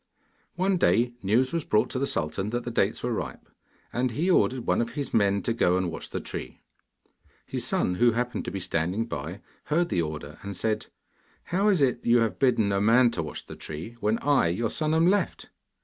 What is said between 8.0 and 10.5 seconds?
happened to be standing by, heard the order,